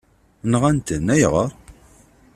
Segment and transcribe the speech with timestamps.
[0.51, 1.49] Nɣan-ten, ayɣer?